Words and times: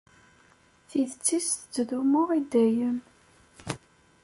Tidet-is 0.89 1.47
tettdumu 1.51 2.23
i 2.39 2.41
dayem. 2.51 2.97